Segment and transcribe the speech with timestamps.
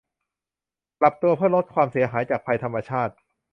[0.99, 3.13] ปรับตัวเพื่อลดความเสียหายจากภัยธรรมชาติ